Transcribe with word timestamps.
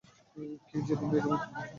কি 0.67 0.77
জেদি 0.87 1.05
মেয়ে 1.09 1.21
তুমি! 1.23 1.37